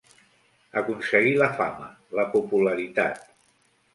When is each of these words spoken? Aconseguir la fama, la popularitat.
Aconseguir 0.79 1.33
la 1.41 1.49
fama, 1.59 1.91
la 2.21 2.27
popularitat. 2.37 3.31